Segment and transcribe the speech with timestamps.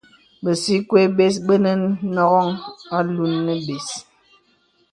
[0.43, 1.75] Bə̀sikwe bes bə̄ nə̀
[2.15, 2.49] nɔ̀ghaŋ
[2.97, 3.87] alūn nə̀ bès.